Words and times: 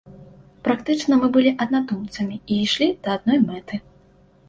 Практычна 0.67 1.13
мы 1.25 1.29
былі 1.37 1.53
аднадумцамі 1.67 2.41
і 2.51 2.61
ішлі 2.67 2.91
да 3.07 3.19
адной 3.21 3.39
мэты. 3.49 3.75